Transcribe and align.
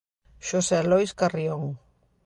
Xosé 0.47 0.79
Lois 0.89 1.11
Carrión. 1.19 1.63